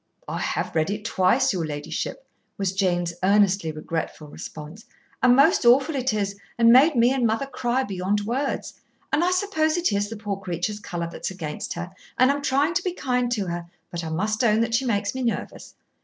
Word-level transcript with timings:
"I 0.27 0.39
have 0.39 0.73
read 0.75 0.89
it 0.89 1.05
twice, 1.05 1.53
your 1.53 1.63
ladyship," 1.63 2.25
was 2.57 2.71
Jane's 2.73 3.13
earnestly 3.21 3.71
regretful 3.71 4.29
response, 4.29 4.83
"and 5.21 5.35
most 5.35 5.63
awful 5.63 5.93
it 5.95 6.11
is, 6.11 6.35
and 6.57 6.71
made 6.73 6.95
me 6.95 7.11
and 7.13 7.23
mother 7.23 7.45
cry 7.45 7.83
beyond 7.83 8.21
words. 8.21 8.73
And 9.13 9.23
I 9.23 9.29
suppose 9.29 9.77
it 9.77 9.91
is 9.93 10.09
the 10.09 10.17
poor 10.17 10.37
creature's 10.39 10.79
colour 10.79 11.07
that's 11.11 11.29
against 11.29 11.73
her, 11.73 11.91
and 12.17 12.31
I'm 12.31 12.41
trying 12.41 12.73
to 12.73 12.83
be 12.83 12.93
kind 12.93 13.31
to 13.33 13.45
her, 13.45 13.67
but 13.91 14.03
I 14.03 14.09
must 14.09 14.43
own 14.43 14.61
that 14.61 14.73
she 14.73 14.85
makes 14.87 15.13
me 15.13 15.21
nervous. 15.21 15.75